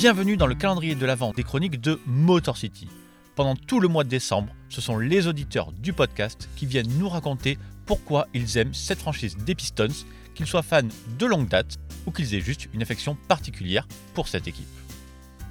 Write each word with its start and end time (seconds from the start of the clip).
Bienvenue 0.00 0.38
dans 0.38 0.46
le 0.46 0.54
calendrier 0.54 0.94
de 0.94 1.04
l'avant 1.04 1.32
des 1.32 1.42
chroniques 1.42 1.78
de 1.78 2.00
Motor 2.06 2.56
City. 2.56 2.88
Pendant 3.34 3.54
tout 3.54 3.80
le 3.80 3.88
mois 3.88 4.02
de 4.02 4.08
décembre, 4.08 4.50
ce 4.70 4.80
sont 4.80 4.96
les 4.96 5.26
auditeurs 5.26 5.72
du 5.72 5.92
podcast 5.92 6.48
qui 6.56 6.64
viennent 6.64 6.90
nous 6.98 7.10
raconter 7.10 7.58
pourquoi 7.84 8.26
ils 8.32 8.56
aiment 8.56 8.72
cette 8.72 9.00
franchise 9.00 9.36
des 9.36 9.54
Pistons, 9.54 10.06
qu'ils 10.34 10.46
soient 10.46 10.62
fans 10.62 10.88
de 11.18 11.26
longue 11.26 11.48
date 11.48 11.76
ou 12.06 12.12
qu'ils 12.12 12.34
aient 12.34 12.40
juste 12.40 12.70
une 12.72 12.80
affection 12.80 13.14
particulière 13.28 13.86
pour 14.14 14.26
cette 14.26 14.48
équipe. 14.48 14.64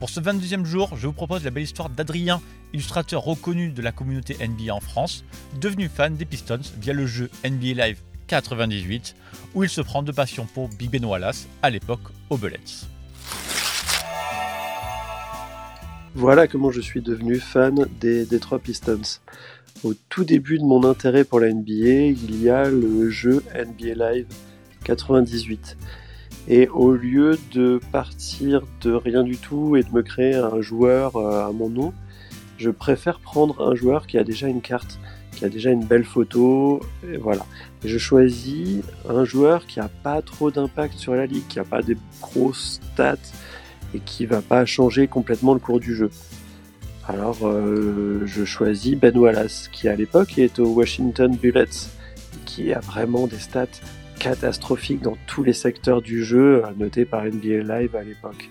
Pour 0.00 0.10
ce 0.10 0.18
22e 0.18 0.64
jour, 0.64 0.90
je 0.96 1.06
vous 1.06 1.12
propose 1.12 1.44
la 1.44 1.52
belle 1.52 1.62
histoire 1.62 1.88
d'Adrien, 1.88 2.42
illustrateur 2.72 3.22
reconnu 3.22 3.68
de 3.68 3.80
la 3.80 3.92
communauté 3.92 4.36
NBA 4.44 4.74
en 4.74 4.80
France, 4.80 5.24
devenu 5.60 5.88
fan 5.88 6.16
des 6.16 6.24
Pistons 6.24 6.58
via 6.80 6.92
le 6.92 7.06
jeu 7.06 7.30
NBA 7.44 7.86
Live 7.86 8.00
98, 8.26 9.14
où 9.54 9.62
il 9.62 9.70
se 9.70 9.82
prend 9.82 10.02
de 10.02 10.10
passion 10.10 10.48
pour 10.52 10.68
Big 10.68 10.90
Ben 10.90 11.04
Wallace, 11.04 11.46
à 11.62 11.70
l'époque 11.70 12.10
aux 12.28 12.38
Bullets. 12.38 12.88
Voilà 16.14 16.46
comment 16.46 16.70
je 16.70 16.82
suis 16.82 17.00
devenu 17.00 17.36
fan 17.36 17.86
des 17.98 18.26
Detroit 18.26 18.58
Pistons. 18.58 19.20
Au 19.82 19.94
tout 20.10 20.24
début 20.24 20.58
de 20.58 20.62
mon 20.62 20.84
intérêt 20.84 21.24
pour 21.24 21.40
la 21.40 21.50
NBA, 21.50 22.12
il 22.12 22.42
y 22.42 22.50
a 22.50 22.68
le 22.68 23.08
jeu 23.08 23.42
NBA 23.54 23.94
Live 23.94 24.26
98. 24.84 25.78
Et 26.48 26.68
au 26.68 26.92
lieu 26.92 27.38
de 27.52 27.80
partir 27.92 28.62
de 28.82 28.92
rien 28.92 29.22
du 29.22 29.38
tout 29.38 29.74
et 29.76 29.82
de 29.82 29.90
me 29.90 30.02
créer 30.02 30.34
un 30.34 30.60
joueur 30.60 31.16
euh, 31.16 31.48
à 31.48 31.50
mon 31.50 31.70
nom, 31.70 31.94
je 32.58 32.68
préfère 32.68 33.18
prendre 33.18 33.66
un 33.66 33.74
joueur 33.74 34.06
qui 34.06 34.18
a 34.18 34.24
déjà 34.24 34.48
une 34.48 34.60
carte, 34.60 34.98
qui 35.34 35.46
a 35.46 35.48
déjà 35.48 35.70
une 35.70 35.86
belle 35.86 36.04
photo, 36.04 36.80
et 37.10 37.16
voilà. 37.16 37.46
je 37.86 37.96
choisis 37.96 38.82
un 39.08 39.24
joueur 39.24 39.66
qui 39.66 39.78
n'a 39.78 39.88
pas 39.88 40.20
trop 40.20 40.50
d'impact 40.50 40.98
sur 40.98 41.14
la 41.14 41.24
ligue, 41.24 41.46
qui 41.48 41.56
n'a 41.56 41.64
pas 41.64 41.80
des 41.80 41.96
grosses 42.20 42.80
stats, 42.92 43.16
et 43.94 44.00
qui 44.00 44.26
va 44.26 44.42
pas 44.42 44.64
changer 44.64 45.06
complètement 45.06 45.54
le 45.54 45.60
cours 45.60 45.80
du 45.80 45.94
jeu. 45.94 46.10
Alors 47.08 47.38
euh, 47.42 48.22
je 48.26 48.44
choisis 48.44 48.96
Ben 48.96 49.16
Wallace, 49.16 49.68
qui 49.72 49.88
à 49.88 49.96
l'époque 49.96 50.38
est 50.38 50.58
au 50.58 50.66
Washington 50.68 51.36
Bullets, 51.36 51.88
qui 52.44 52.72
a 52.72 52.80
vraiment 52.80 53.26
des 53.26 53.38
stats 53.38 53.66
catastrophiques 54.18 55.02
dans 55.02 55.16
tous 55.26 55.42
les 55.42 55.52
secteurs 55.52 56.00
du 56.00 56.24
jeu, 56.24 56.62
noté 56.78 57.04
par 57.04 57.24
NBA 57.24 57.62
Live 57.64 57.96
à 57.96 58.02
l'époque. 58.02 58.48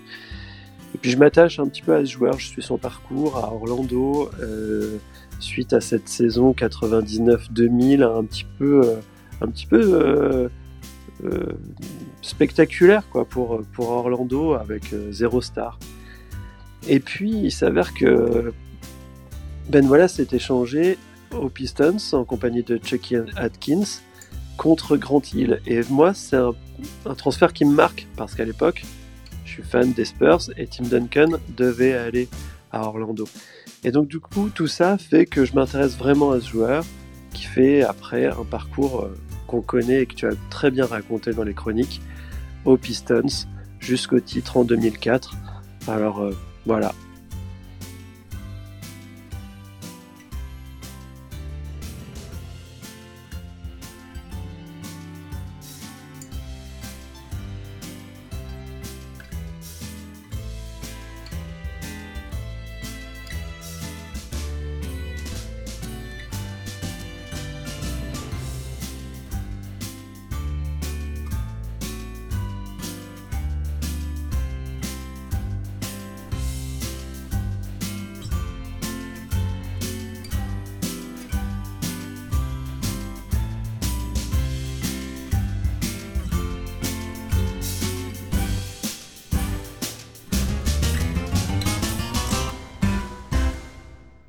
Et 0.94 0.98
puis 0.98 1.10
je 1.10 1.16
m'attache 1.16 1.58
un 1.58 1.66
petit 1.66 1.80
peu 1.80 1.94
à 1.94 2.04
ce 2.04 2.10
joueur, 2.10 2.38
je 2.38 2.46
suis 2.46 2.62
son 2.62 2.76
parcours 2.76 3.38
à 3.38 3.54
Orlando, 3.54 4.30
euh, 4.40 4.98
suite 5.38 5.72
à 5.72 5.80
cette 5.80 6.08
saison 6.08 6.52
99-2000, 6.52 8.02
un 8.02 8.24
petit 8.24 8.44
peu, 8.58 8.82
euh, 8.84 8.96
un 9.40 9.48
petit 9.48 9.66
peu 9.66 10.50
spectaculaire 12.22 13.08
quoi, 13.10 13.24
pour, 13.24 13.62
pour 13.72 13.90
Orlando 13.90 14.54
avec 14.54 14.92
euh, 14.92 15.12
zéro 15.12 15.40
star. 15.40 15.78
Et 16.88 17.00
puis 17.00 17.30
il 17.30 17.52
s'avère 17.52 17.94
que 17.94 18.52
Ben 19.68 19.86
Wallace 19.86 20.14
s'est 20.14 20.28
échangé 20.32 20.98
aux 21.32 21.48
Pistons 21.48 21.96
en 22.12 22.24
compagnie 22.24 22.62
de 22.62 22.78
Chucky 22.82 23.16
Atkins 23.36 24.00
contre 24.56 24.96
Grant 24.96 25.22
Hill. 25.32 25.60
Et 25.66 25.80
moi, 25.88 26.12
c'est 26.14 26.36
un, 26.36 26.52
un, 27.06 27.14
transfert 27.14 27.52
qui 27.52 27.64
me 27.64 27.72
marque 27.72 28.06
parce 28.16 28.34
qu'à 28.34 28.44
l'époque, 28.44 28.84
je 29.44 29.52
suis 29.52 29.62
fan 29.62 29.92
des 29.92 30.04
Spurs 30.04 30.50
et 30.56 30.66
Tim 30.66 30.84
Duncan 30.84 31.38
devait 31.56 31.94
aller 31.94 32.28
à 32.70 32.86
Orlando. 32.86 33.26
Et 33.84 33.90
donc, 33.90 34.08
du 34.08 34.20
coup, 34.20 34.50
tout 34.50 34.66
ça 34.66 34.98
fait 34.98 35.26
que 35.26 35.44
je 35.44 35.54
m'intéresse 35.54 35.96
vraiment 35.96 36.32
à 36.32 36.40
ce 36.40 36.48
joueur 36.48 36.84
qui 37.32 37.44
fait 37.44 37.82
après 37.82 38.26
un 38.26 38.44
parcours 38.44 39.04
euh, 39.04 39.16
qu'on 39.46 39.60
connaît 39.60 40.02
et 40.02 40.06
que 40.06 40.14
tu 40.14 40.26
as 40.26 40.34
très 40.50 40.70
bien 40.70 40.86
raconté 40.86 41.32
dans 41.32 41.44
les 41.44 41.54
chroniques 41.54 42.00
aux 42.64 42.76
Pistons 42.76 43.46
jusqu'au 43.80 44.20
titre 44.20 44.56
en 44.56 44.64
2004. 44.64 45.34
Alors 45.88 46.20
euh, 46.20 46.30
voilà, 46.66 46.94